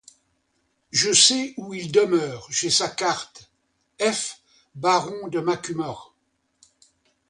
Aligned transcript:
Je 0.89 1.13
sais 1.13 1.53
où 1.57 1.75
il 1.75 1.91
demeure, 1.91 2.47
j’ai 2.49 2.71
sa 2.71 2.89
carte: 2.89 3.51
F., 4.03 4.41
baron 4.73 5.27
de 5.27 5.39
Macumer. 5.39 5.93